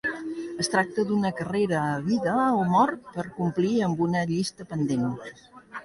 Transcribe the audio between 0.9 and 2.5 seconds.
d'una carrera a vida